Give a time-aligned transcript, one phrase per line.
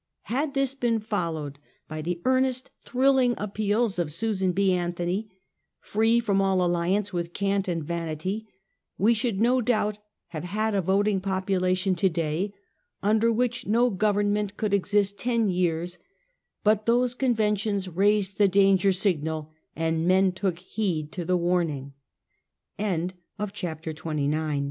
[0.23, 4.71] Had this been followed by the earnest, thrilling appeals of Susan B.
[4.73, 5.29] Anthony,
[5.79, 8.47] free from all alliance with cant and vanity,
[8.97, 12.51] we should no doubt have had a voting population to day,
[13.03, 15.99] under which no government could exist ten years;
[16.63, 19.93] but those conventions raised the danger signal, a